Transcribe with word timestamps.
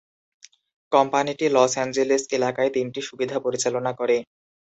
কোম্পানিটি 0.91 1.45
Los 1.49 1.73
Angeles 1.77 2.23
এলাকায় 2.37 2.71
তিনটি 2.75 2.99
সুবিধা 3.09 3.37
পরিচালনা 3.45 3.91
করে। 3.99 4.17